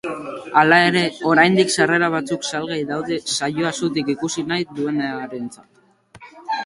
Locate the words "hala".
0.61-0.77